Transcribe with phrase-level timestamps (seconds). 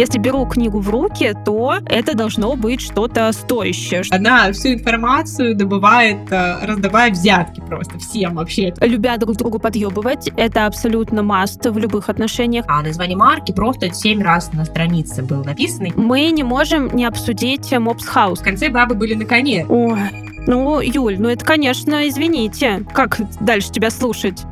[0.00, 4.02] Если беру книгу в руки, то это должно быть что-то стоящее.
[4.10, 8.72] Она всю информацию добывает, э, раздавая взятки просто всем вообще.
[8.80, 12.64] Любя друг другу подъебывать, это абсолютно маст в любых отношениях.
[12.66, 15.90] А название марки просто семь раз на странице был написано.
[15.96, 18.40] Мы не можем не обсудить Мопс Хаус.
[18.40, 19.66] В конце бабы были на коне.
[19.68, 19.98] Ой,
[20.46, 22.86] ну, Юль, ну это, конечно, извините.
[22.94, 24.46] Как дальше тебя слушать?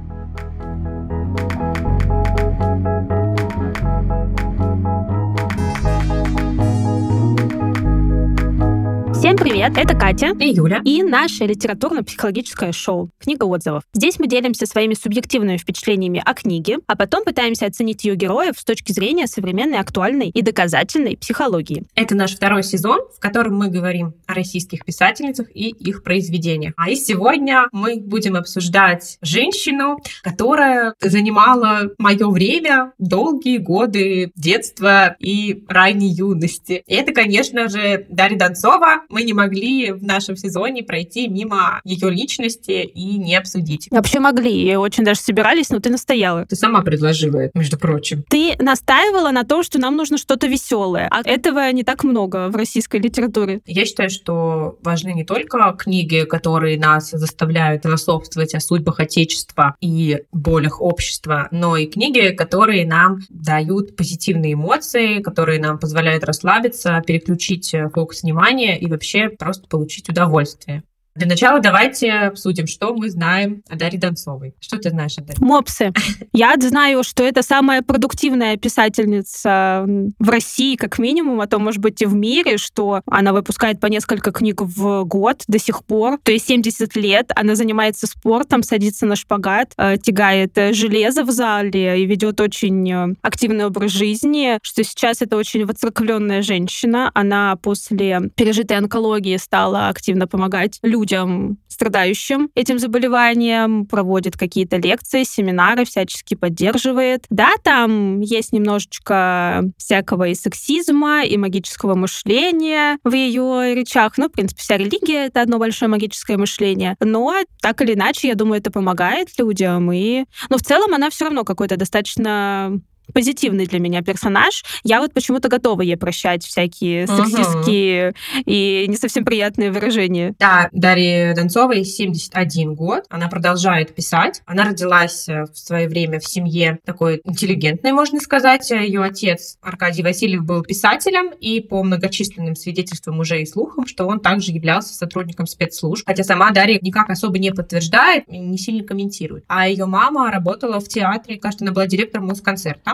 [9.41, 13.85] Привет, это Катя и Юля и наше литературно-психологическое шоу «Книга отзывов».
[13.93, 18.65] Здесь мы делимся своими субъективными впечатлениями о книге, а потом пытаемся оценить ее героев с
[18.65, 21.85] точки зрения современной, актуальной и доказательной психологии.
[21.95, 26.75] Это наш второй сезон, в котором мы говорим о российских писательницах и их произведениях.
[26.77, 35.65] А и сегодня мы будем обсуждать женщину, которая занимала мое время долгие годы детства и
[35.69, 36.83] ранней юности.
[36.87, 42.09] И это, конечно же, Дарья Донцова, мы не могли в нашем сезоне пройти мимо ее
[42.11, 43.89] личности и не обсудить.
[43.91, 46.47] Вообще могли, и очень даже собирались, но ты настояла.
[46.47, 48.25] Ты сама предложила это, между прочим.
[48.31, 52.57] Ты настаивала на том, что нам нужно что-то веселое, а этого не так много в
[52.57, 53.61] российской литературе.
[53.67, 60.23] Я считаю, что важны не только книги, которые нас заставляют философствовать о судьбах Отечества и
[60.33, 67.75] болях общества, но и книги, которые нам дают позитивные эмоции, которые нам позволяют расслабиться, переключить
[67.93, 70.83] фокус внимания и вообще просто получить удовольствие.
[71.19, 74.55] Для начала давайте обсудим, что мы знаем о Дарье Донцовой.
[74.61, 75.45] Что ты знаешь о Дарье?
[75.45, 75.93] Мопсы.
[76.33, 79.85] Я знаю, что это самая продуктивная писательница
[80.21, 83.87] в России, как минимум, а то, может быть, и в мире, что она выпускает по
[83.87, 86.21] несколько книг в год до сих пор.
[86.23, 91.33] То есть 70 лет она занимается спортом, садится на шпагат, э, тягает э, железо в
[91.33, 97.11] зале и ведет очень э, активный образ жизни, что сейчас это очень воцерквленная женщина.
[97.15, 105.23] Она после пережитой онкологии стала активно помогать людям людям, страдающим этим заболеванием, проводит какие-то лекции,
[105.23, 107.25] семинары, всячески поддерживает.
[107.31, 114.19] Да, там есть немножечко всякого и сексизма, и магического мышления в ее речах.
[114.19, 116.97] Ну, в принципе, вся религия— это одно большое магическое мышление.
[117.01, 119.91] Но так или иначе, я думаю, это помогает людям.
[119.93, 120.25] И...
[120.51, 122.81] Но в целом она все равно какой-то достаточно
[123.13, 124.65] позитивный для меня персонаж.
[124.85, 128.43] Я вот почему-то готова ей прощать всякие сексистские угу.
[128.47, 130.35] и не совсем приятные выражения.
[130.39, 133.05] Да, Дарья Донцовой 71 год.
[133.09, 134.43] Она продолжает писать.
[134.47, 138.71] Она родилась э, в свое время в семье такой интеллигентной, можно сказать.
[138.71, 144.21] Ее отец Аркадий Васильев был писателем, и по многочисленным свидетельствам уже и слухам, что он
[144.21, 146.05] также являлся сотрудником спецслужб.
[146.07, 149.45] Хотя сама Дарья никак особо не подтверждает и не сильно комментирует.
[149.49, 152.27] А ее мама работала в театре, кажется, она была директором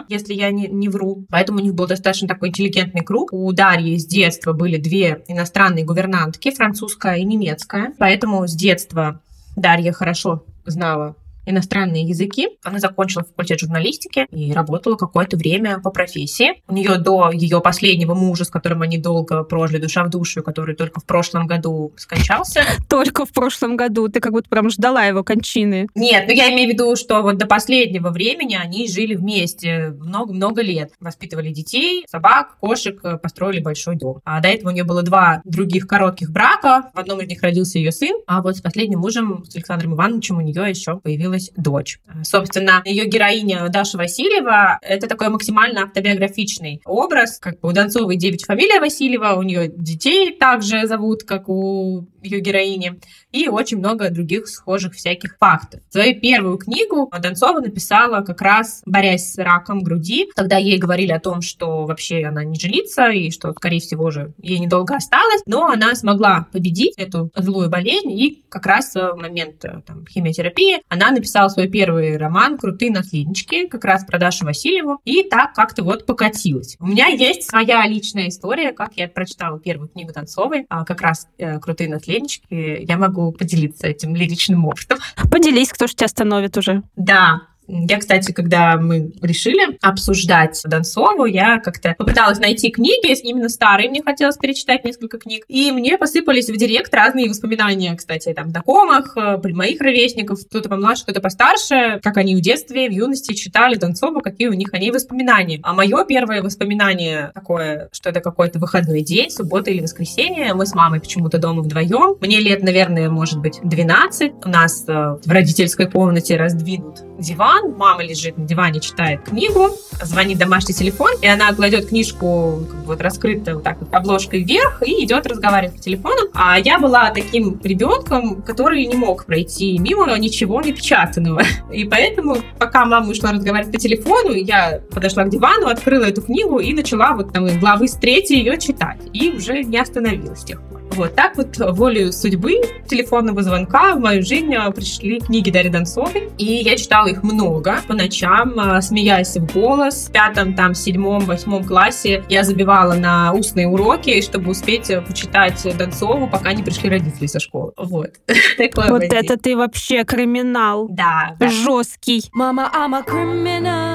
[0.09, 1.27] Если я не, не вру.
[1.31, 3.33] Поэтому у них был достаточно такой интеллигентный круг.
[3.33, 7.93] У Дарьи с детства были две иностранные гувернантки, французская и немецкая.
[7.99, 9.21] Поэтому с детства
[9.57, 11.17] Дарья хорошо знала
[11.47, 12.49] иностранные языки.
[12.63, 16.63] Она закончила факультет журналистики и работала какое-то время по профессии.
[16.69, 20.75] У нее до ее последнего мужа, с которым они долго прожили душа в душу, который
[20.75, 22.63] только в прошлом году скончался.
[22.89, 24.09] Только в прошлом году?
[24.09, 25.89] Ты как будто прям ждала его кончины.
[25.95, 30.63] Нет, ну я имею в виду, что вот до последнего времени они жили вместе много-много
[30.63, 30.93] лет.
[31.01, 34.21] Воспитывали детей, собак, кошек, построили большой дом.
[34.25, 36.91] А до этого у нее было два других коротких брака.
[36.95, 40.39] В одном из них родился ее сын, а вот с последним мужем, с Александром Ивановичем,
[40.39, 41.99] у нее еще появилась появилась дочь.
[42.23, 47.39] Собственно, ее героиня Даша Васильева— это такой максимально автобиографичный образ.
[47.39, 52.41] Как бы у Донцовой девять фамилия Васильева, у нее детей также зовут, как у ее
[52.41, 53.01] героини,
[53.35, 55.81] и очень много других схожих всяких фактов.
[55.91, 61.19] Свою первую книгу Донцова написала как раз борясь с раком груди, когда ей говорили о
[61.19, 65.67] том, что вообще она не жилится, и что, скорее всего же, ей недолго осталось, но
[65.67, 71.11] она смогла победить эту злую болезнь, и как раз в момент э, там, химиотерапии она
[71.11, 76.07] написала свой первый роман «Крутые наследнички», как раз про Дашу Васильеву, и так как-то вот
[76.07, 76.77] покатилась.
[76.79, 81.27] У меня есть своя личная история, как я прочитала первую книгу Донцовой, а как раз
[81.39, 84.99] э, «Крутые наследнички», я могу поделиться этим лиричным опытом.
[85.31, 86.83] Поделись, кто же тебя остановит уже.
[86.97, 93.89] Да, я, кстати, когда мы решили обсуждать Донцову, я как-то попыталась найти книги, именно старые,
[93.89, 99.17] мне хотелось перечитать несколько книг, и мне посыпались в директ разные воспоминания, кстати, там, знакомых,
[99.17, 104.21] э, моих ровесников, кто-то помладше, кто-то постарше, как они в детстве, в юности читали Донцову,
[104.21, 105.61] какие у них они воспоминания.
[105.63, 110.75] А мое первое воспоминание такое, что это какой-то выходной день, суббота или воскресенье, мы с
[110.75, 114.93] мамой почему-то дома вдвоем, мне лет, наверное, может быть, 12, у нас э,
[115.25, 119.71] в родительской комнате раздвинут диван, мама лежит на диване, читает книгу,
[120.03, 124.43] звонит домашний телефон, и она кладет книжку как бы, вот раскрытую вот так вот обложкой
[124.43, 126.29] вверх и идет разговаривать по телефону.
[126.35, 131.43] А я была таким ребенком, который не мог пройти мимо ничего не печатанного.
[131.73, 136.59] И поэтому, пока мама ушла разговаривать по телефону, я подошла к дивану, открыла эту книгу
[136.59, 138.99] и начала вот там из главы с третьей ее читать.
[139.13, 140.74] И уже не остановилась с тех пор.
[140.95, 146.29] Вот так вот волею судьбы, телефонного звонка в мою жизнь а, пришли книги Дарьи Донцовой.
[146.39, 150.07] И я читала их много по ночам, а, смеясь в голос.
[150.09, 155.67] В пятом, там, седьмом, восьмом классе я забивала на устные уроки, чтобы успеть э, почитать
[155.77, 157.73] Донцову, пока не пришли родители со школы.
[157.77, 158.11] Вот.
[158.89, 160.89] вот это ты вообще криминал.
[160.89, 161.37] Да.
[161.41, 162.29] Жесткий.
[162.33, 163.94] Мама, I'm a criminal.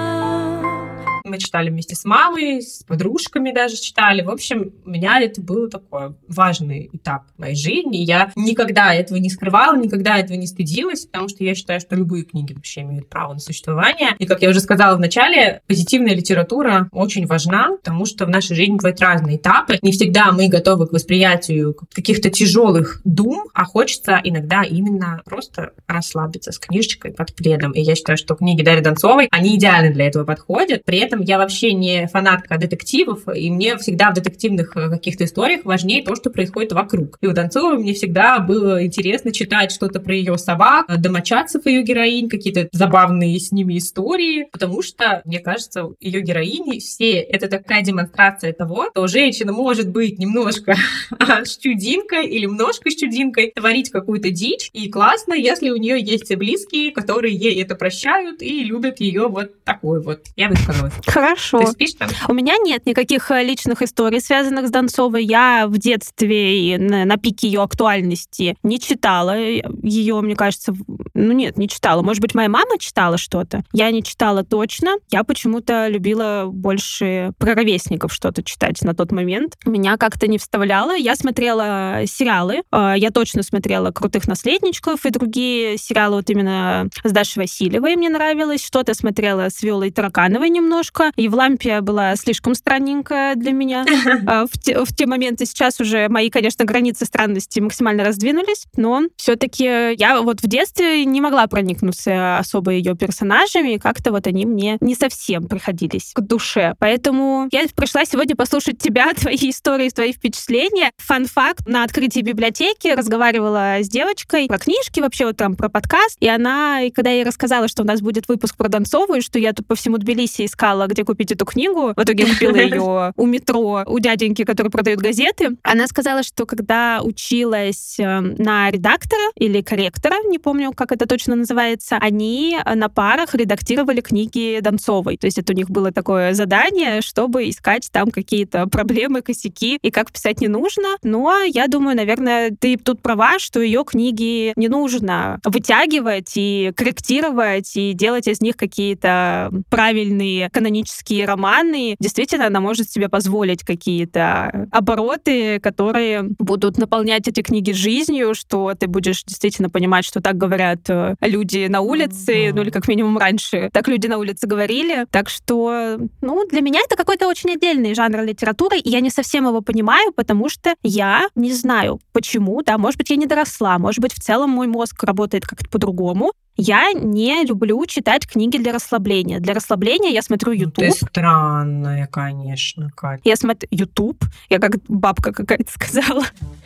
[1.30, 4.24] Мы читали вместе с мамой, с подружками даже читали.
[4.24, 7.98] В общем, у меня это был такой важный этап моей жизни.
[7.98, 12.24] Я никогда этого не скрывала, никогда этого не стыдилась, потому что я считаю, что любые
[12.24, 14.16] книги вообще имеют право на существование.
[14.18, 18.56] И, как я уже сказала в начале, позитивная литература очень важна, потому что в нашей
[18.56, 19.78] жизни бывают разные этапы.
[19.84, 26.52] Не всегда мы готовы к восприятию каких-то тяжелых дум, а хочется иногда именно просто расслабиться
[26.52, 27.72] с книжечкой под пледом.
[27.74, 30.84] И я считаю, что книги Дарьи Донцовой, они идеально для этого подходят.
[30.86, 35.26] При этом этом я вообще не фанатка детективов, и мне всегда в детективных э, каких-то
[35.26, 37.18] историях важнее то, что происходит вокруг.
[37.22, 42.30] И у Донцовой мне всегда было интересно читать что-то про ее собак, домочадцев ее героинь,
[42.30, 48.54] какие-то забавные с ними истории, потому что, мне кажется, ее героини все это такая демонстрация
[48.54, 50.76] того, что женщина может быть немножко
[51.46, 57.36] щудинкой или немножко щудинкой, творить какую-то дичь, и классно, если у нее есть близкие, которые
[57.36, 60.22] ей это прощают и любят ее вот такой вот.
[60.36, 60.94] Я высказалась.
[61.12, 61.60] Хорошо.
[61.60, 62.10] Ты спишь там?
[62.28, 65.24] У меня нет никаких э, личных историй, связанных с Донцовой.
[65.24, 70.74] Я в детстве на, на пике ее актуальности не читала ее, мне кажется,
[71.14, 72.02] ну нет, не читала.
[72.02, 73.64] Может быть, моя мама читала что-то.
[73.74, 74.98] Я не читала точно.
[75.10, 79.58] Я почему-то любила больше про ровесников что-то читать на тот момент.
[79.66, 80.96] Меня как-то не вставляло.
[80.96, 82.64] Я смотрела сериалы.
[82.72, 88.10] Э, я точно смотрела «Крутых наследничков» и другие сериалы вот именно с Дашей Васильевой мне
[88.10, 88.64] нравилось.
[88.64, 91.12] Что-то смотрела с Виолой Таракановой немножко немножко.
[91.16, 93.86] Евлампия была слишком странненькая для меня
[94.28, 95.46] а, в те, в те моменты.
[95.46, 101.22] Сейчас уже мои, конечно, границы странности максимально раздвинулись, но все-таки я вот в детстве не
[101.22, 106.76] могла проникнуться особо ее персонажами, и как-то вот они мне не совсем приходились к душе.
[106.80, 110.92] Поэтому я пришла сегодня послушать тебя, твои истории, твои впечатления.
[110.98, 116.28] Фан-факт, на открытии библиотеки разговаривала с девочкой про книжки, вообще вот там про подкаст, и
[116.28, 119.40] она, и когда я ей рассказала, что у нас будет выпуск про Донцову, и что
[119.40, 121.94] я тут по всему Тбилиси искала, где купить эту книгу.
[121.96, 125.58] В итоге купила ее у метро, у дяденьки, который продает газеты.
[125.64, 131.36] Она сказала, что когда училась эм, на редактора или корректора, не помню, как это точно
[131.36, 135.18] называется, они на парах редактировали книги Донцовой.
[135.18, 139.92] То есть это у них было такое задание, чтобы искать там какие-то проблемы, косяки и
[139.92, 140.98] как писать не нужно.
[141.04, 147.76] Но я думаю, наверное, ты тут права, что ее книги не нужно вытягивать и корректировать
[147.76, 154.68] и делать из них какие-то правильные канонические канонические романы, действительно она может себе позволить какие-то
[154.72, 160.90] обороты, которые будут наполнять эти книги жизнью, что ты будешь действительно понимать, что так говорят
[160.90, 165.06] э, люди на улице, ну или как минимум раньше так люди на улице говорили.
[165.10, 169.48] Так что, ну, для меня это какой-то очень отдельный жанр литературы, и я не совсем
[169.48, 174.02] его понимаю, потому что я не знаю, почему, да, может быть, я не доросла, может
[174.02, 179.40] быть, в целом мой мозг работает как-то по-другому, я не люблю читать книги для расслабления.
[179.40, 180.86] Для расслабления я смотрю YouTube.
[180.86, 183.22] Ну, ты странная, конечно, Катя.
[183.24, 184.24] Я смотрю YouTube.
[184.50, 186.26] Я как бабка какая-то сказала.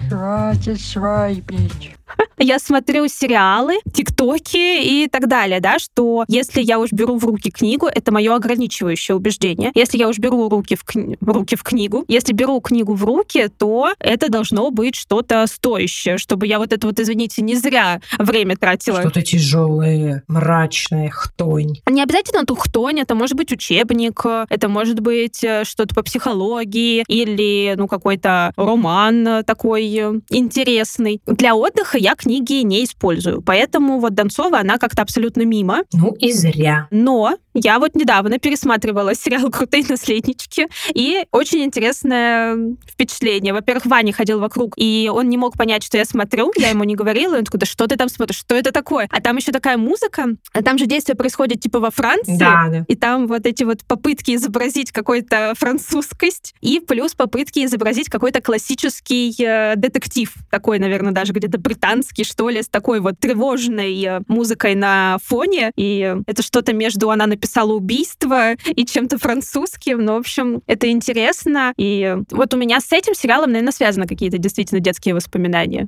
[0.10, 1.96] Хватит свайпить.
[2.38, 7.52] Я смотрю сериалы, тиктоки и так далее, да, что если я уж беру в руки
[7.52, 9.72] книгу, это мое ограничивающее убеждение.
[9.76, 11.18] Если я уж беру руки в, кни...
[11.22, 16.48] руки в книгу, если беру книгу в руки, то это должно быть что-то стоящее, чтобы
[16.48, 19.00] я вот это вот, извините, не зря время тратила.
[19.02, 19.83] Что-то тяжелое,
[20.28, 21.82] мрачное, хтонь.
[21.90, 27.04] Не обязательно ту хтонь, это может быть учебник, это может быть э, что-то по психологии
[27.08, 29.86] или, ну, какой-то роман такой
[30.30, 31.22] интересный.
[31.26, 33.42] Для отдыха я книги не использую.
[33.42, 35.84] Поэтому вот Донцова, она как-то абсолютно мимо.
[35.94, 36.88] Ну и зря.
[36.92, 43.54] Но я вот недавно пересматривала сериал «Крутые наследнички», и очень интересное впечатление.
[43.54, 46.96] Во-первых, Ваня ходил вокруг, и он не мог понять, что я смотрю, я ему не
[46.96, 49.08] говорила, и он такой, да что ты там смотришь, что это такое?
[49.12, 50.36] А там еще такая такая музыка.
[50.66, 52.38] Там же действие происходит типа во Франции.
[52.38, 52.86] Да, да.
[52.90, 59.34] И там вот эти вот попытки изобразить какой-то французскость и плюс попытки изобразить какой-то классический
[59.42, 60.34] э, детектив.
[60.52, 65.72] Такой, наверное, даже где-то британский, что ли, с такой вот тревожной э, музыкой на фоне.
[65.78, 70.04] И это что-то между она написала убийство и чем-то французским.
[70.04, 71.74] Ну, в общем, это интересно.
[71.78, 75.88] И вот у меня с этим сериалом, наверное, связаны какие-то действительно детские воспоминания.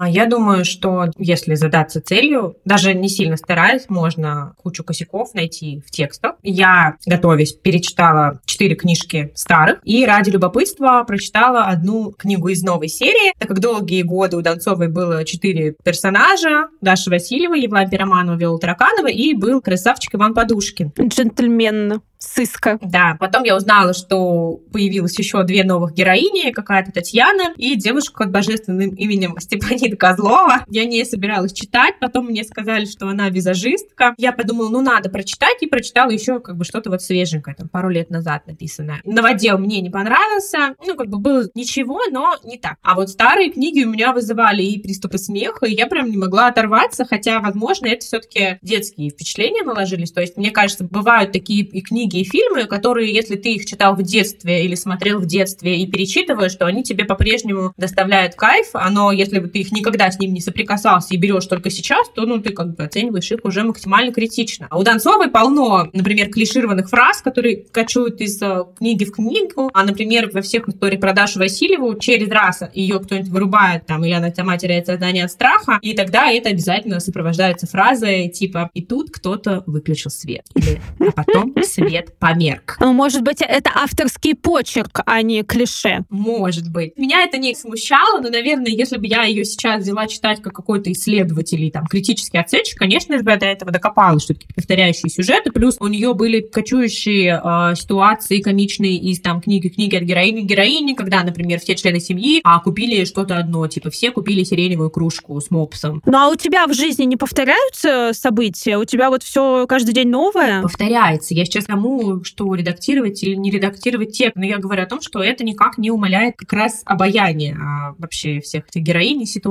[0.00, 5.82] А я думаю, что если задаться целью, даже не сильно стараясь, можно кучу косяков найти
[5.86, 6.36] в текстах.
[6.42, 13.34] Я, готовясь, перечитала четыре книжки старых и ради любопытства прочитала одну книгу из новой серии,
[13.38, 16.68] так как долгие годы у Донцовой было четыре персонажа.
[16.80, 20.94] Даша Васильева, Евлампия Романова, Виола Тараканова и был красавчик Иван Подушкин.
[20.98, 22.78] Джентльмен сыска.
[22.82, 28.30] Да, потом я узнала, что появилось еще две новых героини, какая-то Татьяна и девушка под
[28.30, 29.36] божественным именем
[29.90, 30.64] Степанида Козлова.
[30.68, 34.14] Я не собиралась читать, потом мне сказали, что она визажистка.
[34.16, 37.88] Я подумала, ну надо прочитать, и прочитала еще как бы что-то вот свеженькое, там пару
[37.88, 39.00] лет назад написанное.
[39.04, 42.76] Новодел мне не понравился, ну как бы было ничего, но не так.
[42.82, 46.48] А вот старые книги у меня вызывали и приступы смеха, и я прям не могла
[46.48, 50.12] оторваться, хотя, возможно, это все-таки детские впечатления наложились.
[50.12, 53.94] То есть, мне кажется, бывают такие и книги, и фильмы, которые, если ты их читал
[53.94, 59.12] в детстве или смотрел в детстве и перечитываешь, то они тебе по-прежнему доставляют кайф, но
[59.12, 62.38] если бы ты их никогда с ним не соприкасался и берешь только сейчас, то ну
[62.38, 64.66] ты как бы оцениваешь их уже максимально критично.
[64.70, 69.84] А у Донцовой полно, например, клишированных фраз, которые качуют из э, книги в книгу, а,
[69.84, 74.32] например, во всех историях про Дашу Васильеву через раз ее кто-нибудь вырубает, там, или она
[74.32, 79.64] сама теряет сознание от страха, и тогда это обязательно сопровождается фразой типа «и тут кто-то
[79.66, 82.76] выключил свет» или «а потом свет свет померк.
[82.80, 86.04] Ну, может быть, это авторский почерк, а не клише.
[86.08, 86.96] Может быть.
[86.96, 90.92] Меня это не смущало, но, наверное, если бы я ее сейчас взяла читать как какой-то
[90.92, 95.50] исследователь или там критический оценщик, конечно же, я до этого докопалась, что такие повторяющие сюжеты,
[95.52, 100.94] плюс у нее были кочующие э, ситуации комичные из там книги книги от героини героини,
[100.94, 105.50] когда, например, все члены семьи а, купили что-то одно, типа все купили сиреневую кружку с
[105.50, 106.02] мопсом.
[106.04, 108.78] Ну а у тебя в жизни не повторяются события?
[108.78, 110.62] У тебя вот все каждый день новое?
[110.62, 111.34] Повторяется.
[111.34, 114.36] Я сейчас тому, что редактировать или не редактировать текст.
[114.36, 118.40] Но я говорю о том, что это никак не умаляет как раз обаяние а вообще
[118.40, 119.49] всех этих героинь и ситуаций.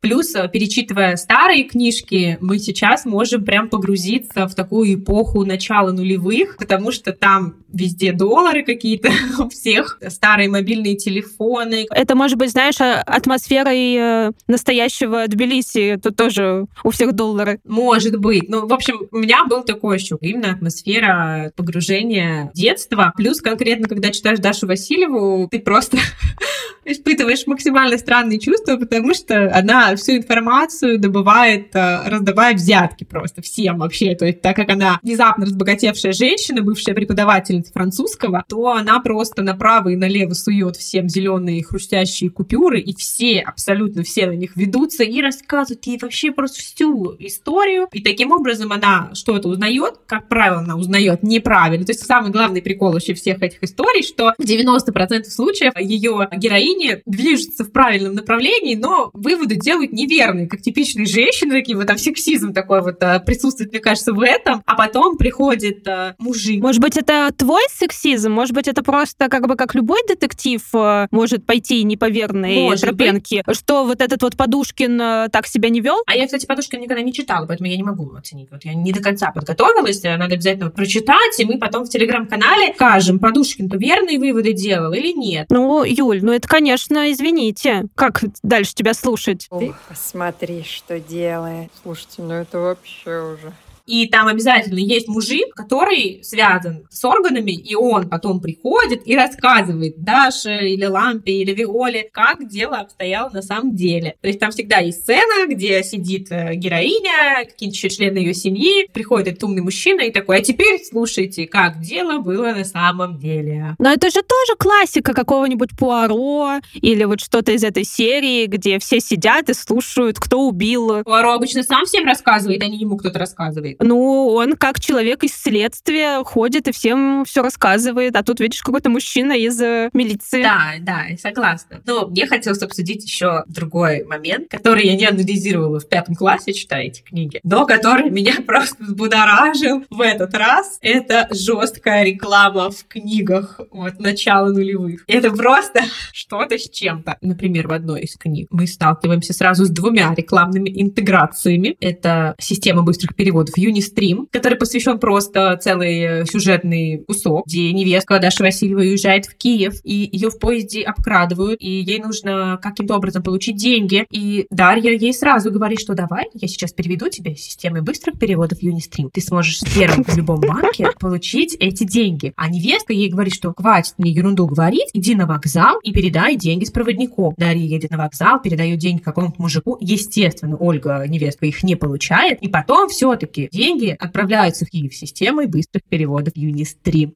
[0.00, 6.56] Плюс, э, перечитывая старые книжки, мы сейчас можем прям погрузиться в такую эпоху начала нулевых,
[6.56, 11.86] потому что там везде доллары какие-то у всех, старые мобильные телефоны.
[11.90, 17.60] Это может быть, знаешь, а, атмосферой э, настоящего Тбилиси, тут тоже у всех доллары.
[17.64, 18.48] Может быть.
[18.48, 23.12] Ну, в общем, у меня был такой еще именно атмосфера погружения детства.
[23.16, 25.98] Плюс конкретно, когда читаешь Дашу Васильеву, ты просто
[26.84, 33.78] испытываешь максимально странные чувства, потому что она всю информацию добывает, э, раздавая взятки просто всем
[33.78, 34.14] вообще.
[34.14, 39.90] То есть так как она внезапно разбогатевшая женщина, бывшая преподавательница французского, то она просто направо
[39.90, 45.20] и налево сует всем зеленые хрустящие купюры, и все, абсолютно все на них ведутся и
[45.20, 47.88] рассказывают ей вообще просто всю историю.
[47.92, 51.84] И таким образом она что-то узнает, как правило, она узнает неправильно.
[51.84, 56.80] То есть самый главный прикол вообще всех этих историй, что в 90% случаев ее героиня
[56.80, 61.98] мнение движется в правильном направлении, но выводы делают неверные, как типичные женщины, такие вот там
[61.98, 64.62] сексизм такой вот а, присутствует, мне кажется, в этом.
[64.66, 66.62] А потом приходит а, мужик.
[66.62, 68.32] Может быть, это твой сексизм?
[68.32, 72.62] Может быть, это просто как бы как любой детектив а, может пойти не по верной
[72.62, 73.42] может тропенке?
[73.46, 73.56] Быть.
[73.56, 76.02] Что вот этот вот Подушкин а, так себя не вел?
[76.06, 78.50] А я, кстати, Подушкин никогда не читала, поэтому я не могу оценить.
[78.50, 83.18] Вот я не до конца подготовилась, надо обязательно прочитать, и мы потом в телеграм-канале скажем,
[83.18, 85.46] Подушкин-то верные выводы делал или нет.
[85.50, 87.84] Ну, Юль, ну это, конечно, извините.
[87.94, 89.19] Как дальше тебя слушать?
[89.60, 91.70] Ты посмотри, что делает.
[91.82, 93.52] Слушайте, ну это вообще уже...
[93.90, 100.00] И там обязательно есть мужик, который связан с органами, и он потом приходит и рассказывает
[100.00, 104.14] Даше или Лампе или Виоле, как дело обстояло на самом деле.
[104.20, 109.26] То есть там всегда есть сцена, где сидит э, героиня, какие-то члены ее семьи, приходит
[109.26, 113.74] этот умный мужчина и такой, а теперь слушайте, как дело было на самом деле.
[113.80, 119.00] Но это же тоже классика какого-нибудь Пуаро или вот что-то из этой серии, где все
[119.00, 121.02] сидят и слушают, кто убил.
[121.02, 123.79] Пуаро обычно сам всем рассказывает, а не ему кто-то рассказывает.
[123.80, 128.90] Ну, он как человек из следствия ходит и всем все рассказывает, а тут видишь какой-то
[128.90, 130.42] мужчина из э, милиции.
[130.42, 131.80] Да, да, согласна.
[131.86, 136.84] Но мне хотелось обсудить еще другой момент, который я не анализировала в пятом классе, читая
[136.84, 140.78] эти книги, но который меня просто взбудоражил в этот раз.
[140.82, 145.04] Это жесткая реклама в книгах вот начала нулевых.
[145.06, 145.80] Это просто
[146.12, 147.16] что-то с чем-то.
[147.20, 151.76] Например, в одной из книг мы сталкиваемся сразу с двумя рекламными интеграциями.
[151.80, 158.80] Это система быстрых переводов Unistream, который посвящен просто целый сюжетный кусок, где невестка Даша Васильева
[158.80, 164.06] уезжает в Киев, и ее в поезде обкрадывают, и ей нужно каким-то образом получить деньги.
[164.10, 169.10] И Дарья ей сразу говорит, что давай, я сейчас переведу тебе системой быстрых переводов Unistream.
[169.12, 172.32] Ты сможешь первым в любом банке получить эти деньги.
[172.36, 176.64] А невестка ей говорит, что хватит мне ерунду говорить, иди на вокзал и передай деньги
[176.64, 177.34] с проводником.
[177.36, 179.76] Дарья едет на вокзал, передает деньги какому-то мужику.
[179.80, 182.40] Естественно, Ольга, невестка, их не получает.
[182.42, 187.14] И потом все-таки деньги отправляются в Киев системой быстрых переводов Unistream.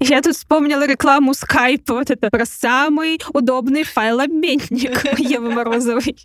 [0.00, 6.16] Я тут вспомнила рекламу Skype, вот это про самый удобный файлообменник Евы Морозовой.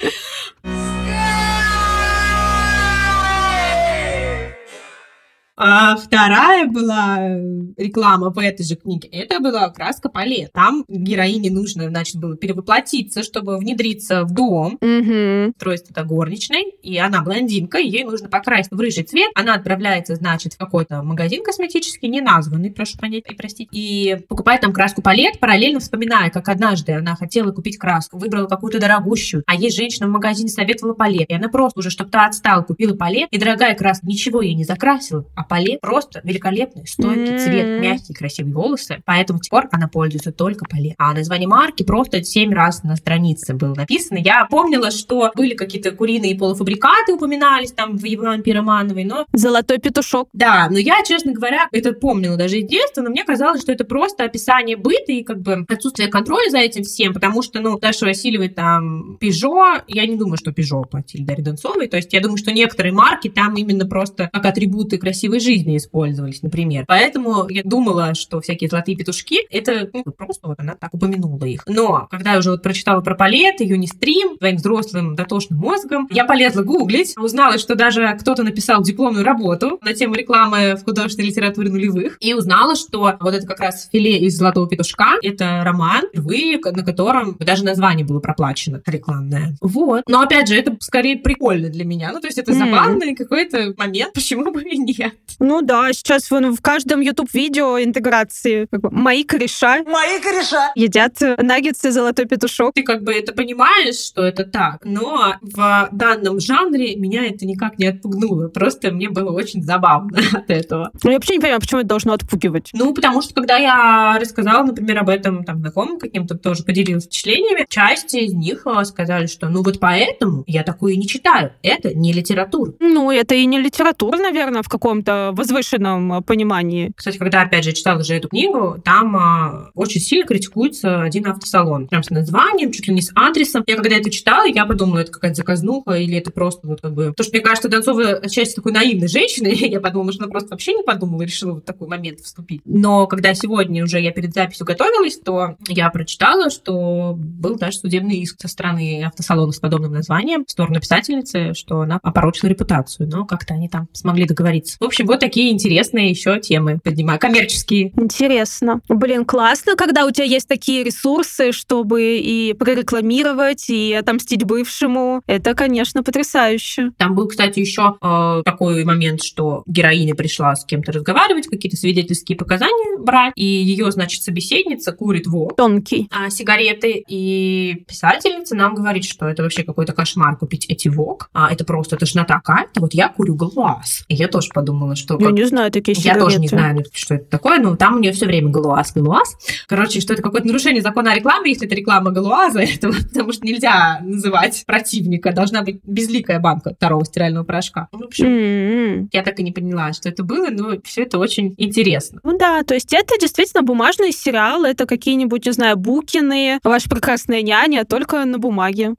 [5.56, 7.42] А вторая была э,
[7.78, 9.08] реклама в этой же книге.
[9.10, 10.52] Это была краска палет.
[10.52, 14.80] Там героине нужно, значит, было перевоплотиться, чтобы внедриться в дом.
[14.82, 15.54] Угу.
[15.58, 19.32] Строится это горничной, и она блондинка, и ей нужно покрасить в рыжий цвет.
[19.36, 24.62] Она отправляется, значит, в какой-то магазин косметический, не названный, прошу понять и простить, и покупает
[24.62, 29.56] там краску палет, параллельно вспоминая, как однажды она хотела купить краску, выбрала какую-то дорогущую, а
[29.56, 33.28] ей женщина в магазине советовала палет, и она просто уже, чтобы та отстала, купила палет,
[33.30, 37.82] и дорогая краска ничего ей не закрасила, а палет просто великолепный, стойкий цвет, М.
[37.82, 40.96] мягкие, красивые волосы, поэтому с тех пор она пользуется только палет.
[40.98, 44.18] А название марки просто семь раз на странице было написано.
[44.20, 50.30] Я помнила, что были какие-то куриные полуфабрикаты упоминались там в Еван Пиромановой, но Золотой петушок.
[50.34, 53.84] да, но я, честно говоря, это помнила даже из детства, но мне казалось, что это
[53.86, 58.06] просто описание быта и как бы отсутствие контроля за этим всем, потому что, ну, Даша
[58.06, 62.38] Васильевой там Пежо, я не думаю, что Пежо платили Дарье Донцовой, то есть я думаю,
[62.38, 64.98] что некоторые марки там именно просто как атрибуты
[65.34, 66.86] красивой жизни использовались, например.
[66.88, 71.64] Поэтому я думала, что всякие золотые петушки, это ну, просто вот она так упомянула их.
[71.68, 76.64] Но когда я уже вот прочитала про палеты, Юнистрим, своим взрослым дотошным мозгом, я полезла
[76.64, 82.18] гуглить, узнала, что даже кто-то написал дипломную работу на тему рекламы в художественной литературе нулевых,
[82.20, 86.84] и узнала, что вот это как раз филе из золотого петушка, это роман, впервые, на
[86.84, 89.56] котором даже название было проплачено рекламное.
[89.62, 90.04] Вот.
[90.08, 92.12] Но опять же, это скорее прикольно для меня.
[92.12, 95.14] Ну, то есть это забавный какой-то момент, почему бы и нет.
[95.40, 100.72] Ну да, сейчас вон в каждом YouTube-видео интеграции как бы, мои кореша Мои кореша.
[100.76, 102.74] едят наггетсы золотой петушок.
[102.74, 107.80] Ты как бы это понимаешь, что это так, но в данном жанре меня это никак
[107.80, 108.48] не отпугнуло.
[108.48, 110.92] Просто мне было очень забавно от этого.
[111.04, 112.70] Ну, я вообще не понимаю, почему это должно отпугивать.
[112.74, 117.66] Ну, потому что когда я рассказала, например, об этом там знакомым каким-то, тоже поделилась впечатлениями,
[117.70, 121.54] часть из них э, сказали, что ну вот поэтому я такое не читаю.
[121.62, 122.74] Это не литература.
[122.80, 126.92] Ну, это и не литература, наверное, в каком-то возвышенном э, понимании.
[126.96, 131.88] Кстати, когда, опять же, читала же эту книгу, там а, очень сильно критикуется один автосалон.
[131.88, 133.64] Прям с названием, чуть ли не с адресом.
[133.68, 137.10] Я когда это читала, я подумала, это какая-то заказнуха или это просто вот как бы...
[137.12, 139.56] Потому что мне кажется, Донцова отчасти такой наивной женщиной.
[139.74, 142.62] Я подумала, что она просто вообще не подумала и решила вот такой момент вступить.
[142.66, 148.18] Но когда сегодня уже я перед записью готовилась, то я прочитала, что был даже судебный
[148.18, 153.10] иск со стороны автосалона с подобным названием в сторону писательницы, что она опорочила репутацию.
[153.10, 154.78] Но как-то они там смогли договориться.
[154.80, 157.20] В общем, вот такие интересные еще темы поднимаю.
[157.20, 157.92] Коммерческие.
[157.98, 158.82] Интересно.
[158.90, 165.22] Блин, классно, когда у тебя есть такие ресурсы, чтобы и прорекламировать, и отомстить бывшему.
[165.28, 166.92] Это, конечно, потрясающе.
[166.98, 172.38] Там был, кстати, еще э, такой момент, что героиня пришла с кем-то разговаривать, какие-то свидетельские
[172.38, 176.08] показания брать, и ее, значит, собеседница курит вок, Тонкий.
[176.12, 181.52] а, сигареты, и писательница нам говорит, что это вообще какой-то кошмар купить эти вок, а,
[181.52, 184.04] это просто тошнота какая-то, вот я курю глаз.
[184.08, 185.18] И я тоже подумала, что...
[185.20, 186.56] Я как- не знаю такие я тоже не сигареты.
[186.58, 189.38] знаю, ну, что это такое, но там у нее все время галуаз, галуаз.
[189.68, 193.46] Короче, что это какое-то нарушение закона о рекламе, если это реклама галуаза, этого, потому что
[193.46, 195.32] нельзя называть противника.
[195.34, 197.88] Должна быть безликая банка второго стирального порошка.
[197.92, 199.10] В общем, М-м.
[199.12, 202.20] я так и не поняла, что это было, но все это очень интересно.
[202.24, 207.42] Ну да, то есть это действительно бумажный сериал, это какие-нибудь, не знаю, Букины, Ваша прекрасная
[207.42, 208.94] няня, только на бумаге.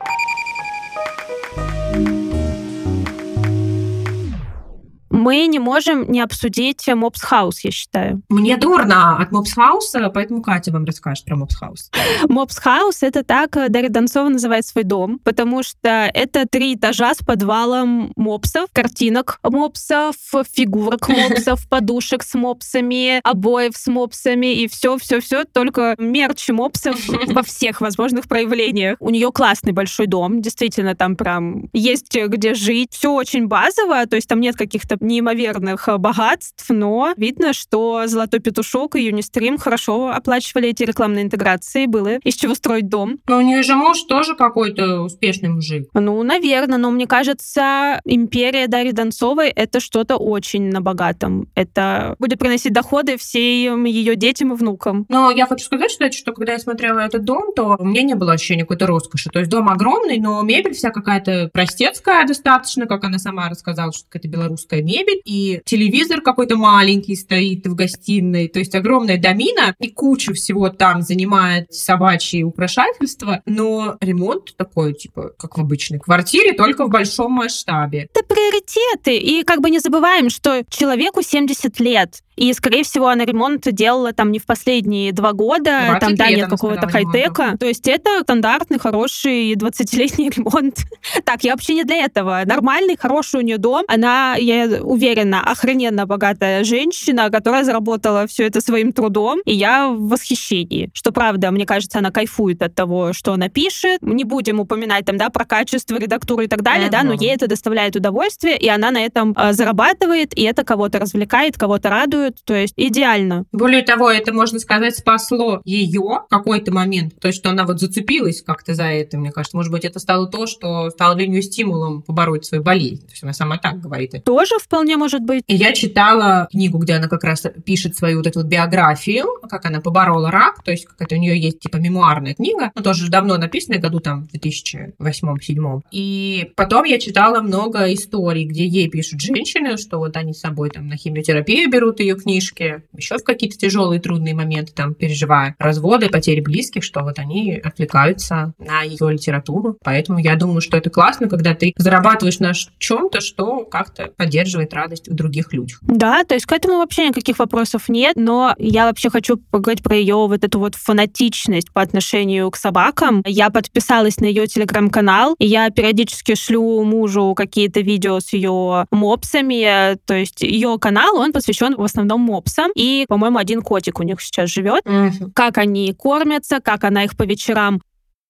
[5.25, 8.21] Мы не можем не обсудить Мопс Хаус, я считаю.
[8.29, 11.91] Мне дурно от Мопс Хауса, поэтому Катя вам расскажет про Мопс Хаус.
[12.29, 17.25] Мопс Хаус— это так Дарья Донцова называет свой дом, потому что это три этажа с
[17.25, 20.15] подвалом мопсов, картинок мопсов,
[20.53, 27.81] фигурок мопсов, подушек с мопсами, обоев с мопсами и все-все-все, только мерч мопсов во всех
[27.81, 28.99] возможных проявлениях.
[29.01, 32.93] У нее классный большой дом, действительно, там прям есть где жить.
[32.93, 38.96] Все очень базово, то есть там нет каких-то неимоверных богатств, но видно, что Золотой Петушок
[38.96, 43.18] и Юнистрим хорошо оплачивали эти рекламные интеграции, было из чего строить дом.
[43.27, 45.88] Но у нее же муж тоже какой-то успешный мужик.
[45.94, 51.48] Ну, наверное, но мне кажется, империя Дарьи Донцовой— это что-то очень на богатом.
[51.55, 55.07] Это будет приносить доходы всем ее детям и внукам.
[55.09, 58.14] Но я хочу сказать, что, что когда я смотрела этот дом, то у меня не
[58.14, 59.31] было ощущения какой-то роскоши.
[59.31, 64.05] То есть дом огромный, но мебель вся какая-то простецкая достаточно, как она сама рассказала, что
[64.09, 65.04] какая-то белорусская мебель.
[65.25, 68.49] И телевизор какой-то маленький стоит в гостиной.
[68.49, 73.43] То есть огромная домина, и куча всего там занимает собачьи украшательства.
[73.47, 78.09] Но ремонт такой, типа, как в обычной квартире, только в большом масштабе.
[78.14, 79.17] Это приоритеты.
[79.17, 82.23] И как бы не забываем, что человеку 70 лет.
[82.37, 86.51] И, скорее всего, она ремонт делала там не в последние два года, там, да, нет
[86.51, 87.57] какого-то хай-тека.
[87.59, 90.79] То есть это стандартный, хороший 20-летний ремонт.
[91.25, 92.43] так, я вообще не для этого.
[92.45, 93.85] Нормальный, хороший у нее дом.
[93.88, 99.41] Она, я уверена, охрененно богатая женщина, которая заработала все это своим трудом.
[99.45, 100.91] И я в восхищении.
[100.95, 104.01] Что правда, мне кажется, она кайфует от того, что она пишет.
[104.03, 107.47] Не будем упоминать там, да, про качество, редактуру и так далее, да, но ей это
[107.47, 112.55] доставляет удовольствие, и она на этом э, зарабатывает, и это кого-то развлекает, кого-то радует то
[112.55, 113.45] есть идеально.
[113.53, 117.81] Более того, это, можно сказать, спасло ее в какой-то момент, то есть что она вот
[117.81, 119.57] зацепилась как-то за это, мне кажется.
[119.57, 123.03] Может быть, это стало то, что стало для нее стимулом побороть свою болезнь.
[123.07, 124.25] То есть она сама так говорит.
[124.25, 125.45] Тоже вполне может быть.
[125.47, 129.65] И я читала книгу, где она как раз пишет свою вот эту вот биографию, как
[129.67, 133.37] она поборола рак, то есть какая-то у нее есть типа мемуарная книга, но тоже давно
[133.37, 135.83] написанная, году там в 2008-2007.
[135.93, 140.71] И потом я читала много историй, где ей пишут женщины, что вот они с собой
[140.71, 146.09] там на химиотерапию берут ее книжки, еще в какие-то тяжелые трудные моменты, там, переживая разводы,
[146.09, 149.79] потери близких, что вот они отвлекаются на ее литературу.
[149.85, 155.09] Поэтому я думаю, что это классно, когда ты зарабатываешь на чем-то, что как-то поддерживает радость
[155.09, 155.81] в других людях.
[155.83, 159.96] Да, то есть к этому вообще никаких вопросов нет, но я вообще хочу поговорить про
[159.96, 163.22] ее вот эту вот фанатичность по отношению к собакам.
[163.27, 169.98] Я подписалась на ее телеграм-канал, и я периодически шлю мужу какие-то видео с ее мопсами,
[170.07, 172.70] то есть ее канал, он посвящен в основном основном мопсам.
[172.74, 174.85] И, по-моему, один котик у них сейчас живет.
[174.85, 175.33] Mm-hmm.
[175.35, 177.81] Как они кормятся, как она их по вечерам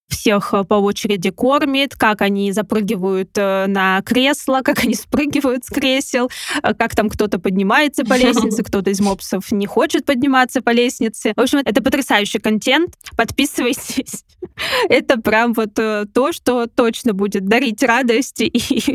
[0.09, 5.69] всех э, по очереди кормит, как они запрыгивают э, на кресло, как они спрыгивают с
[5.69, 6.31] кресел,
[6.63, 11.33] э, как там кто-то поднимается по лестнице, кто-то из мопсов не хочет подниматься по лестнице.
[11.37, 12.95] В общем, это потрясающий контент.
[13.17, 14.25] Подписывайтесь.
[14.91, 18.53] Это прям вот то, что точно будет дарить радость и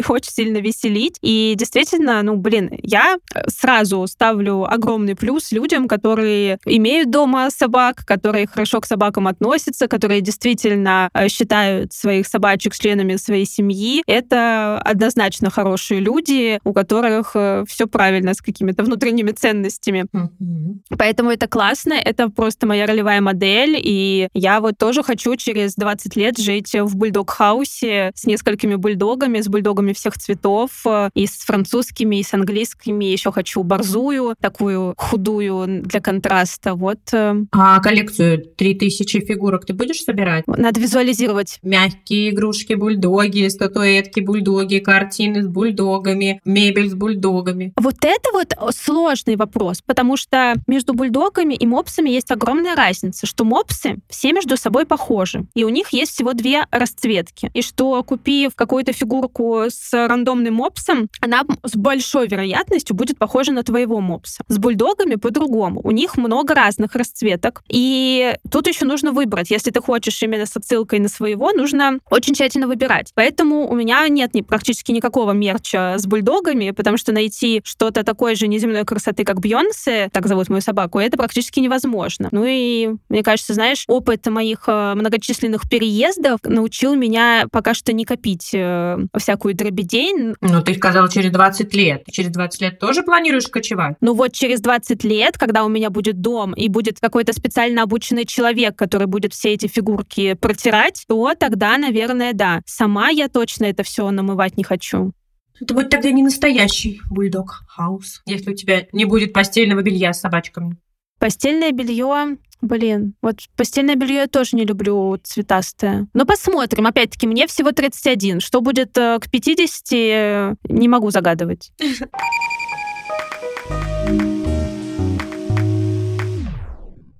[0.07, 1.17] очень сильно веселить.
[1.21, 3.17] И действительно, ну, блин, я
[3.47, 10.21] сразу ставлю огромный плюс людям, которые имеют дома собак, которые хорошо к собакам относятся, которые
[10.21, 17.63] действительно Э, считают своих собачек членами своей семьи, это однозначно хорошие люди, у которых э,
[17.67, 20.05] все правильно с какими-то внутренними ценностями.
[20.13, 20.97] Mm-hmm.
[20.97, 26.15] Поэтому это классно, это просто моя ролевая модель, и я вот тоже хочу через 20
[26.15, 32.17] лет жить в бульдог-хаусе с несколькими бульдогами, с бульдогами всех цветов, э, и с французскими,
[32.17, 36.75] и с английскими, еще хочу борзую, такую худую для контраста.
[36.75, 36.99] Вот.
[37.13, 40.45] А коллекцию 3000 фигурок ты будешь собирать?
[40.47, 41.59] Надо визуализировать.
[41.61, 47.73] Мягкие игрушки, бульдоги, статуэтки, бульдоги, картины с бульдогами, мебель с бульдогами.
[47.75, 53.43] Вот это вот сложный вопрос, потому что между бульдогами и мопсами есть огромная разница, что
[53.43, 58.55] мопсы все между собой похожи, и у них есть всего две расцветки, и что купив
[58.55, 64.43] какую-то фигурку с рандомным мопсом, она с большой вероятностью будет похожа на твоего мопса.
[64.47, 65.81] С бульдогами по-другому.
[65.83, 70.57] У них много разных расцветок, и тут еще нужно выбрать, если ты хочешь именно с
[70.57, 73.11] отсылкой ссылкой на своего, нужно очень тщательно выбирать.
[73.15, 78.35] Поэтому у меня нет ни, практически никакого мерча с бульдогами, потому что найти что-то такой
[78.35, 82.29] же неземной красоты, как Бьонсе, так зовут мою собаку, это практически невозможно.
[82.31, 88.05] Ну и, мне кажется, знаешь, опыт моих э, многочисленных переездов научил меня пока что не
[88.05, 90.35] копить э, всякую дробедень.
[90.41, 92.05] Ну, ты сказала через 20 лет.
[92.05, 93.97] Ты через 20 лет тоже планируешь кочевать?
[94.01, 98.25] Ну вот через 20 лет, когда у меня будет дом и будет какой-то специально обученный
[98.25, 100.68] человек, который будет все эти фигурки протирать,
[101.07, 102.61] то тогда, наверное, да.
[102.65, 105.13] Сама я точно это все намывать не хочу.
[105.61, 110.21] Это будет тогда не настоящий бульдог хаус, если у тебя не будет постельного белья с
[110.21, 110.77] собачками.
[111.19, 116.07] Постельное белье Блин, вот постельное белье я тоже не люблю цветастое.
[116.13, 116.87] Но посмотрим.
[116.87, 118.41] Опять-таки, мне всего 31.
[118.41, 121.71] Что будет э, к 50, не могу загадывать.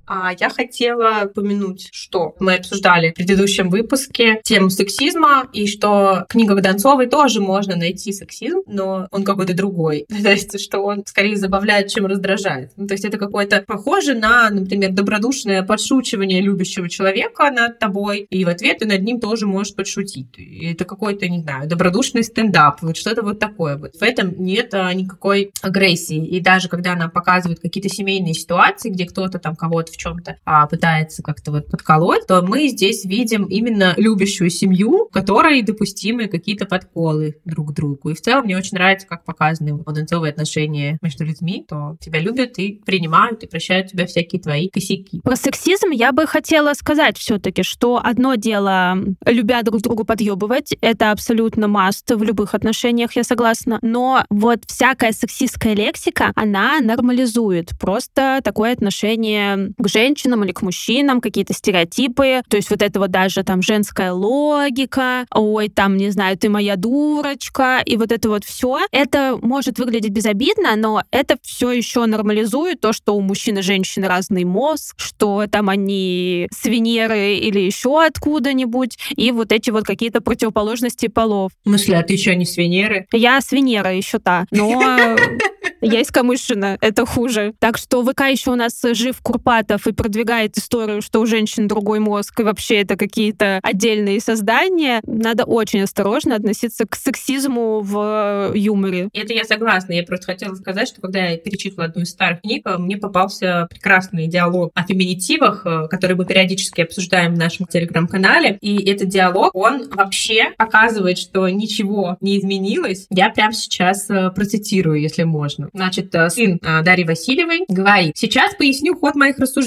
[0.09, 6.31] А я хотела упомянуть, что мы обсуждали в предыдущем выпуске тему сексизма, и что в
[6.31, 10.07] книгах Донцовой тоже можно найти сексизм, но он какой-то другой.
[10.23, 12.71] То есть, что он скорее забавляет, чем раздражает.
[12.75, 18.45] Ну, то есть это какое-то похоже на, например, добродушное подшучивание любящего человека над тобой, и
[18.45, 20.37] в ответ ты над ним тоже можешь подшутить.
[20.37, 23.77] И это какой-то, не знаю, добродушный стендап, вот что-то вот такое.
[23.77, 23.95] Вот.
[23.95, 26.25] В этом нет а, никакой агрессии.
[26.25, 30.65] И даже когда она показывает какие-то семейные ситуации, где кто-то там кого-то в чем-то, а
[30.67, 36.65] пытается как-то вот подколоть, то мы здесь видим именно любящую семью, в которой допустимы какие-то
[36.65, 38.09] подколы друг к другу.
[38.09, 42.57] И в целом мне очень нравится, как показаны водонцовые отношения между людьми, то тебя любят
[42.57, 45.21] и принимают, и прощают тебя всякие твои косяки.
[45.21, 51.11] Про сексизм я бы хотела сказать все-таки, что одно дело, любя друг другу подъебывать, это
[51.11, 58.39] абсолютно маст в любых отношениях, я согласна, но вот всякая сексистская лексика, она нормализует просто
[58.43, 62.41] такое отношение к женщинам или к мужчинам, какие-то стереотипы.
[62.49, 66.75] То есть вот это вот даже там женская логика, ой, там, не знаю, ты моя
[66.75, 68.79] дурочка, и вот это вот все.
[68.91, 74.03] Это может выглядеть безобидно, но это все еще нормализует то, что у мужчин и женщин
[74.03, 80.21] разный мозг, что там они с Венеры или еще откуда-нибудь, и вот эти вот какие-то
[80.21, 81.51] противоположности полов.
[81.63, 83.07] В смысле, а ты еще не с Венеры?
[83.11, 85.17] Я с Венеры еще та, но
[85.81, 87.53] я из Камышина, это хуже.
[87.59, 91.99] Так что ВК еще у нас жив Курпатов и продвигает историю, что у женщин другой
[91.99, 95.01] мозг, и вообще это какие-то отдельные создания.
[95.05, 99.09] Надо очень осторожно относиться к сексизму в юморе.
[99.13, 99.93] Это я согласна.
[99.93, 104.27] Я просто хотела сказать, что когда я перечитывала одну из старых книг, мне попался прекрасный
[104.27, 108.57] диалог о феминитивах, э, который мы периодически обсуждаем в нашем телеграм-канале.
[108.61, 113.07] И этот диалог, он вообще показывает, что ничего не изменилось.
[113.09, 115.69] Я прямо сейчас э, процитирую, если можно.
[115.73, 119.58] Значит, э, сын э, Дарьи Васильевой говорит, сейчас поясню ход моих рассуждений.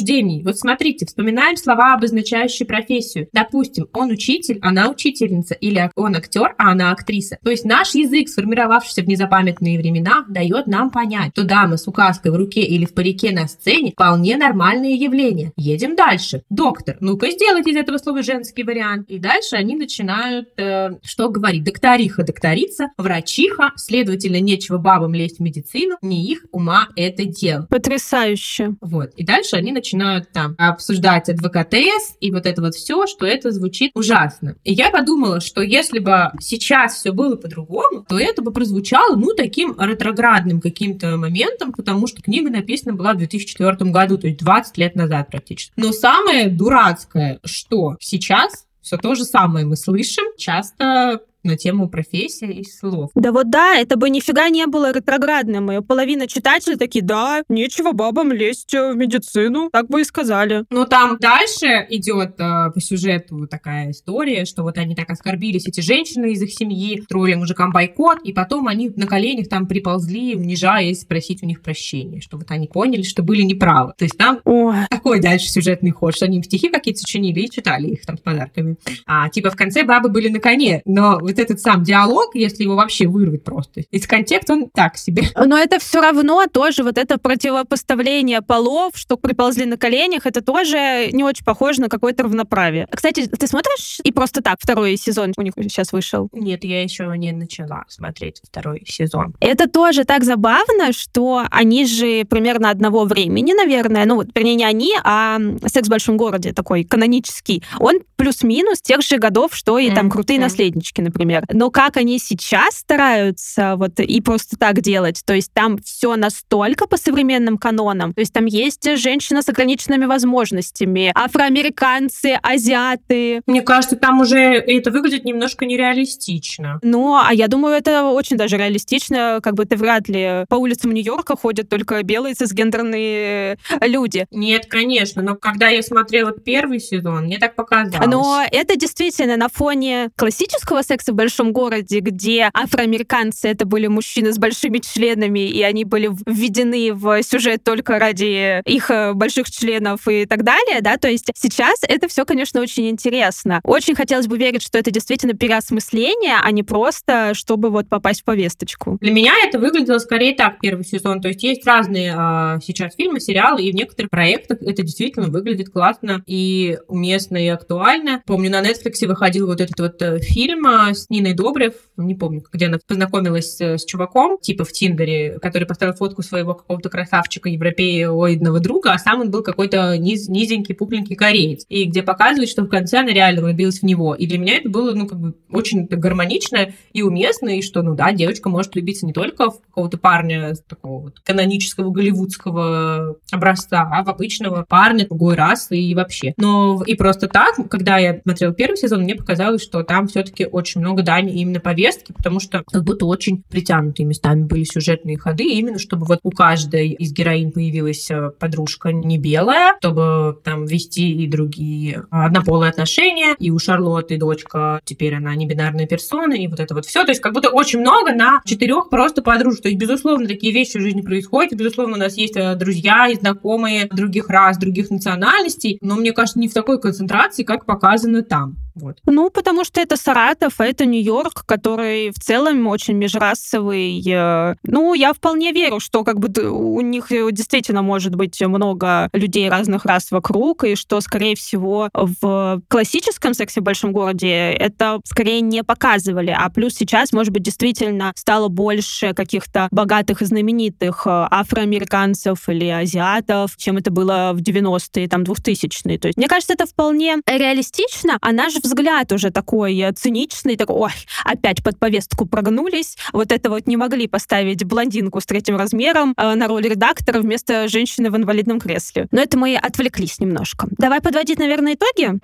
[0.44, 3.28] Вот смотрите, вспоминаем слова, обозначающие профессию.
[3.33, 7.38] Допустим, он учитель, она учительница, или он актер, а она актриса.
[7.42, 12.33] То есть наш язык, сформировавшийся в незапамятные времена, дает нам понять, что дама с указкой
[12.33, 15.52] в руке или в парике на сцене вполне нормальные явления.
[15.57, 16.42] Едем дальше.
[16.50, 19.11] Доктор, ну-ка сделайте из этого слова женский вариант.
[19.11, 25.42] И дальше они начинают, э, что говорить, докториха, докторица, врачиха, следовательно, нечего бабам лезть в
[25.42, 27.66] медицину, не их ума это дело.
[27.70, 28.76] Потрясающе.
[28.81, 29.11] Вот.
[29.16, 33.90] И дальше они начинают там обсуждать адвокатес и вот это вот все, что это звучит
[33.95, 34.55] ужасно.
[34.62, 39.35] И я подумала, что если бы сейчас все было по-другому, то это бы прозвучало, ну,
[39.37, 44.79] таким ретроградным каким-то моментом, потому что книга написана была в 2004 году, то есть 20
[44.79, 45.73] лет назад практически.
[45.77, 52.50] Но самое дурацкое, что сейчас все то же самое мы слышим, часто на тему профессии
[52.50, 53.11] и слов.
[53.14, 55.72] Да вот да, это бы нифига не было ретроградным.
[55.72, 59.68] И половина читателей такие, да, нечего бабам лезть в медицину.
[59.72, 60.64] Так бы и сказали.
[60.70, 65.81] Ну там дальше идет э, по сюжету такая история, что вот они так оскорбились, эти
[65.81, 71.05] женщины из их семьи, строили мужикам бойкот, и потом они на коленях там приползли, унижаясь,
[71.05, 73.94] просить у них прощения, что вот они поняли, что были неправы.
[73.96, 74.76] То есть там Ой.
[74.90, 78.20] такой дальше сюжетный ход, что они им стихи какие-то сочинили и читали их там с
[78.20, 78.76] подарками.
[79.07, 82.77] А типа в конце бабы были на коне, но вот этот сам диалог, если его
[82.77, 85.25] вообще вырвать просто из контекста, он так себе.
[85.37, 91.09] Но это все равно тоже вот это противопоставление полов, что приползли на коленях, это тоже
[91.12, 92.87] не очень похоже на какое-то равноправие.
[92.90, 96.29] Кстати, ты смотришь и просто так второй сезон у них сейчас вышел?
[96.33, 99.35] Нет, я еще не начала смотреть второй сезон.
[99.40, 104.64] Это тоже так забавно, что они же примерно одного времени, наверное, ну вот, вернее, не
[104.64, 107.62] они, а «Секс в большом городе» такой канонический.
[107.79, 110.42] Он плюс-минус тех же годов, что и там «Крутые mm-hmm.
[110.42, 111.21] наследнички», например.
[111.50, 116.87] Но как они сейчас стараются вот и просто так делать, то есть там все настолько
[116.87, 123.42] по современным канонам, то есть там есть женщина с ограниченными возможностями, афроамериканцы, азиаты.
[123.46, 126.78] Мне кажется, там уже это выглядит немножко нереалистично.
[126.82, 130.92] Ну, а я думаю, это очень даже реалистично, как бы это вряд ли по улицам
[130.92, 134.26] Нью-Йорка ходят только белые цисгендерные люди.
[134.30, 138.06] Нет, конечно, но когда я смотрела первый сезон, мне так показалось.
[138.06, 144.33] Но это действительно на фоне классического секса в большом городе, где афроамериканцы это были мужчины
[144.33, 150.09] с большими членами, и они были введены в сюжет только ради их э, больших членов
[150.09, 153.61] и так далее, да, то есть сейчас это все, конечно, очень интересно.
[153.64, 158.25] Очень хотелось бы верить, что это действительно переосмысление, а не просто, чтобы вот попасть в
[158.25, 158.98] повесточку.
[159.01, 161.20] Для меня это выглядело скорее так, первый сезон.
[161.20, 165.70] То есть есть разные а, сейчас фильмы, сериалы, и в некоторых проектах это действительно выглядит
[165.70, 168.22] классно и уместно и актуально.
[168.27, 172.42] Помню, на Netflix выходил вот этот вот э, фильм а, с Ниной Добрев, не помню,
[172.52, 177.48] где она познакомилась э, с чуваком, типа в Тиндере, который поставил фотку своего какого-то красавчика
[177.48, 181.64] европеоидного друга, а сам он был какой-то низ, низенький, пухленький кореец.
[181.68, 184.14] И где показывает, что в конце она реально влюбилась в него.
[184.14, 187.94] И для меня это было, ну, как бы очень гармонично и уместно, и что, ну
[187.94, 194.04] да, девочка может влюбиться не только в какого-то парня такого вот канонического голливудского образца, а
[194.04, 196.34] в обычного парня другой расы и вообще.
[196.36, 200.80] Но и просто так, когда я смотрела первый сезон, мне показалось, что там все-таки очень
[200.80, 205.78] много дани именно повестки, потому что как будто очень притянутые местами были сюжетные ходы, именно
[205.78, 211.26] чтобы вот у каждой из героинь появилась э, подружка не белая, чтобы там вести и
[211.26, 216.74] другие однополые отношения, и у Шарлотты дочка, теперь она не бинарная персона, и вот это
[216.74, 217.05] вот все.
[217.05, 219.62] То есть как будто очень много на четырех просто подружек.
[219.62, 223.14] То есть, безусловно, такие вещи в жизни происходят, безусловно, у нас есть э, друзья и
[223.14, 228.57] знакомые других рас, других национальностей, но мне кажется, не в такой концентрации, как показано там.
[228.74, 228.98] Вот.
[229.06, 234.02] Ну, потому что это Саратов, а это Нью-Йорк, который в целом очень межрасовый.
[234.08, 239.08] Э, ну, я вполне верю, что как бы у них э, действительно может быть много
[239.12, 245.00] людей разных рас вокруг, и что, скорее всего, в классическом сексе в большом городе это
[245.04, 251.06] скорее не показывали, а плюс сейчас, может быть, действительно стало больше каких-то богатых и знаменитых
[251.06, 255.98] э, афроамериканцев или азиатов, чем это было в 90-е, там, 2000-е.
[255.98, 260.77] То есть, мне кажется, это вполне реалистично, а наш взгляд уже такой э, циничный, такой,
[260.77, 260.92] ой,
[261.25, 266.35] опять под повестку прогнулись, вот это вот не могли поставить блондинку с третьим размером э,
[266.35, 269.07] на роль редактора вместо женщины в инвалидном кресле.
[269.11, 270.68] Но это мы отвлеклись немножко.
[270.79, 272.18] Давай подводить, наверное, итоги?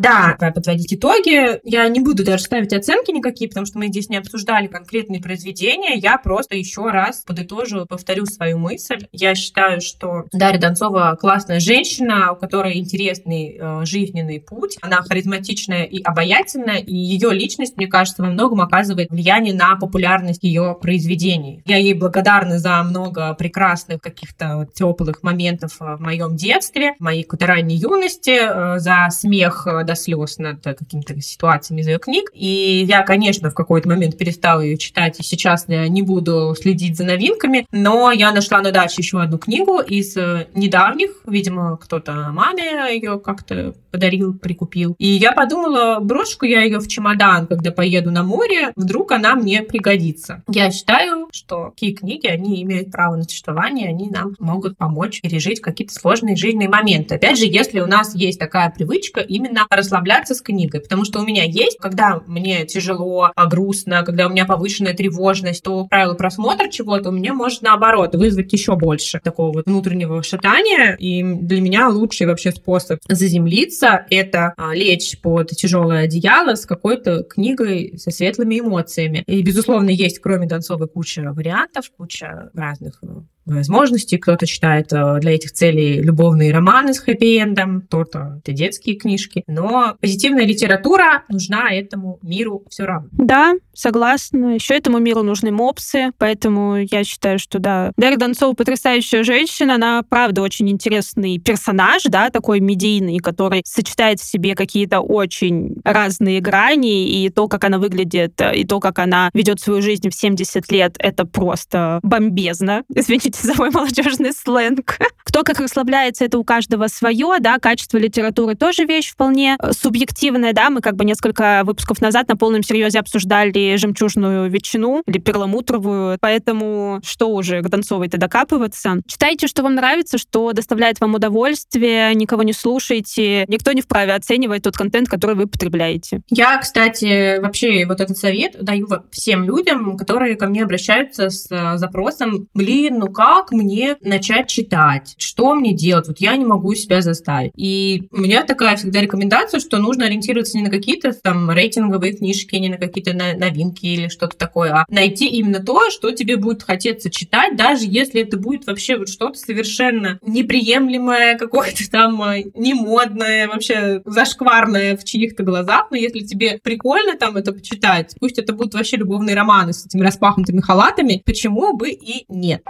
[0.00, 1.60] Да, подводить итоги.
[1.62, 5.94] Я не буду даже ставить оценки никакие, потому что мы здесь не обсуждали конкретные произведения.
[5.94, 9.06] Я просто еще раз подытожу, повторю свою мысль.
[9.12, 14.78] Я считаю, что Дарья Донцова классная женщина, у которой интересный э, жизненный путь.
[14.80, 20.44] Она харизматичная и обаятельная, и ее личность, мне кажется, во многом оказывает влияние на популярность
[20.44, 21.62] ее произведений.
[21.66, 27.46] Я ей благодарна за много прекрасных каких-то теплых моментов в моем детстве, в моей какой-то
[27.46, 32.30] ранней юности, э, за смех э, до слез над какими-то ситуациями из ее книг.
[32.32, 36.96] И я, конечно, в какой-то момент перестала ее читать, и сейчас я не буду следить
[36.96, 42.30] за новинками, но я нашла на даче еще одну книгу из э, недавних, видимо, кто-то
[42.32, 44.94] маме ее как-то подарил, прикупил.
[44.98, 49.62] И я подумала, брошку я ее в чемодан, когда поеду на море, вдруг она мне
[49.62, 50.44] пригодится.
[50.48, 55.60] Я считаю, что такие книги, они имеют право на существование, они нам могут помочь пережить
[55.60, 57.16] какие-то сложные жизненные моменты.
[57.16, 61.26] Опять же, если у нас есть такая привычка именно расслабляться с книгой, потому что у
[61.26, 66.68] меня есть, когда мне тяжело, а, грустно, когда у меня повышенная тревожность, то правило просмотра
[66.68, 71.88] чего-то у меня может наоборот вызвать еще больше такого вот внутреннего шатания, и для меня
[71.88, 78.60] лучший вообще способ заземлиться— это а, лечь под тяжелое одеяло с какой-то книгой со светлыми
[78.60, 79.24] эмоциями.
[79.26, 83.06] И, безусловно, есть кроме Донцовой куча вариантов, куча разных э,
[83.56, 84.18] возможностей.
[84.18, 89.42] Кто-то читает э, для этих целей любовные романы с хэппи-эндом, кто-то это детские книжки.
[89.46, 93.08] Но позитивная литература нужна этому миру все равно.
[93.12, 94.54] Да, согласна.
[94.54, 97.92] Еще этому миру нужны мопсы, поэтому я считаю, что да.
[97.96, 104.24] Дарья Донцова потрясающая женщина, она правда очень интересный персонаж, да, такой медийный, который сочетает в
[104.24, 109.60] себе какие-то очень разные грани, и то, как она выглядит, и то, как она ведет
[109.60, 112.84] свою жизнь в 70 лет, это просто бомбезно.
[112.94, 114.98] Извините за мой молодежный сленг.
[115.24, 120.52] Кто как расслабляется, это у каждого свое, да, качество литературы тоже вещь вполне э, субъективная,
[120.52, 126.18] да, мы как бы несколько выпусков назад на полном серьезе обсуждали жемчужную ветчину или перламутровую,
[126.20, 129.00] поэтому что уже к Донцовой-то докапываться.
[129.06, 134.64] Читайте, что вам нравится, что доставляет вам удовольствие, никого не слушайте, никто не вправе оценивать
[134.64, 136.22] тот контент, который вы потребляете.
[136.28, 141.76] Я, кстати, вообще вот этот совет даю всем людям, которые ко мне обращаются с э,
[141.76, 147.02] запросом, блин, ну как мне начать читать, что мне делать, вот я не могу себя
[147.02, 147.52] заставить.
[147.54, 152.56] И у меня такая всегда рекомендация, что нужно ориентироваться не на какие-то там рейтинговые книжки,
[152.56, 157.10] не на какие-то новинки или что-то такое, а найти именно то, что тебе будет хотеться
[157.10, 164.00] читать, даже если это будет вообще вот что-то совершенно неприемлемое, какое-то там э, немодное, вообще
[164.06, 168.96] зашкварное в чьих-то глазах, но если тебе прикольно там это почитать, пусть это будут вообще
[168.96, 172.62] любовные романы с этими распахнутыми халатами, почему бы и нет.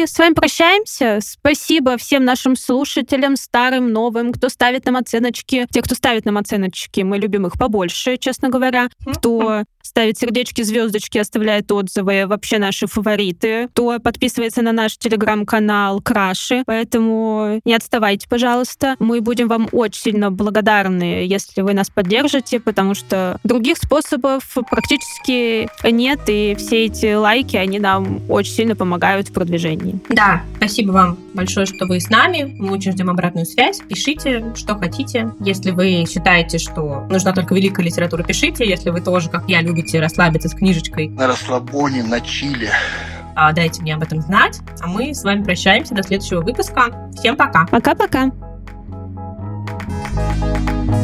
[0.00, 1.18] Мы с вами прощаемся.
[1.20, 5.66] Спасибо всем нашим слушателям, старым, новым, кто ставит нам оценочки.
[5.70, 8.88] Те, кто ставит нам оценочки, мы любим их побольше, честно говоря.
[9.04, 13.68] Кто ставит сердечки, звездочки, оставляет отзывы, вообще наши фавориты.
[13.72, 16.62] Кто подписывается на наш телеграм-канал Краши.
[16.64, 18.96] Поэтому не отставайте, пожалуйста.
[19.00, 25.68] Мы будем вам очень сильно благодарны, если вы нас поддержите, потому что других способов практически
[25.90, 30.00] нет, и все эти лайки, они нам очень сильно помогают в продвижении компании.
[30.08, 32.54] Да, спасибо вам большое, что вы с нами.
[32.58, 33.80] Мы очень ждем обратную связь.
[33.88, 35.32] Пишите, что хотите.
[35.40, 38.68] Если вы считаете, что нужна только великая литература, пишите.
[38.68, 41.08] Если вы тоже, как я, любите расслабиться с книжечкой.
[41.08, 42.70] На расслабоне, на чиле.
[43.34, 44.60] А, дайте мне об этом знать.
[44.80, 47.10] А мы с вами прощаемся до следующего выпуска.
[47.14, 47.66] Всем пока.
[47.66, 48.30] Пока-пока.
[50.12, 50.99] thank you